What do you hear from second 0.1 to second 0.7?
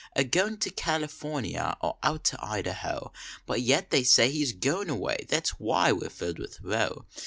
Or goin